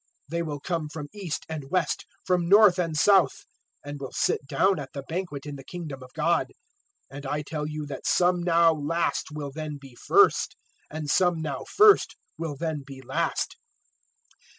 013:029 0.29 0.29
They 0.31 0.41
will 0.41 0.59
come 0.59 0.89
from 0.89 1.07
east 1.13 1.45
and 1.47 1.69
west, 1.69 2.05
from 2.25 2.49
north 2.49 2.79
and 2.79 2.97
south, 2.97 3.43
and 3.85 3.99
will 3.99 4.11
sit 4.11 4.47
down 4.47 4.79
at 4.79 4.93
the 4.93 5.03
banquet 5.03 5.45
in 5.45 5.57
the 5.57 5.63
Kingdom 5.63 6.01
of 6.01 6.11
God. 6.15 6.47
013:030 7.11 7.17
And 7.17 7.25
I 7.27 7.41
tell 7.43 7.67
you 7.67 7.85
that 7.85 8.07
some 8.07 8.41
now 8.41 8.73
last 8.73 9.27
will 9.31 9.51
then 9.51 9.77
be 9.79 9.93
first, 9.93 10.55
and 10.89 11.07
some 11.07 11.39
now 11.39 11.65
first 11.69 12.15
will 12.39 12.55
then 12.55 12.81
be 12.83 12.99
last." 13.03 13.57